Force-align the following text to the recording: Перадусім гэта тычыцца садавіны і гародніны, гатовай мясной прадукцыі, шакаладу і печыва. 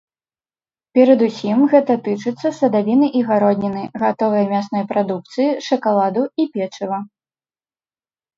Перадусім 0.99 1.59
гэта 1.73 1.97
тычыцца 2.07 2.47
садавіны 2.59 3.07
і 3.19 3.21
гародніны, 3.29 3.83
гатовай 4.05 4.43
мясной 4.55 4.83
прадукцыі, 4.93 5.47
шакаладу 5.67 6.23
і 6.43 6.49
печыва. 6.59 6.99